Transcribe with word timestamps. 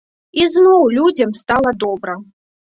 І 0.41 0.47
зноў 0.55 0.81
людзям 0.97 1.37
стала 1.43 1.77
добра. 1.87 2.19